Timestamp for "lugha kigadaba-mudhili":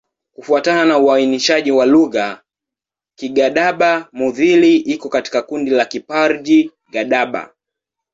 1.85-4.75